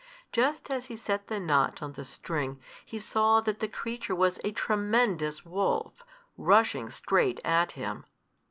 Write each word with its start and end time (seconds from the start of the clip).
Just 0.31 0.71
as 0.71 0.87
he 0.87 0.95
set 0.97 1.27
the 1.27 1.39
notch 1.39 1.79
on 1.79 1.93
the 1.93 2.03
string, 2.03 2.59
he 2.83 2.97
saw 2.97 3.39
that 3.41 3.59
the 3.59 3.67
creature 3.67 4.15
was 4.15 4.39
a 4.43 4.51
tremendous 4.51 5.45
wolf, 5.45 6.01
rushing 6.39 6.89
straight 6.89 7.39
at 7.45 7.73
him. 7.73 8.05